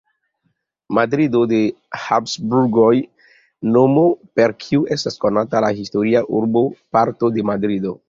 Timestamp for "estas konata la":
4.99-5.73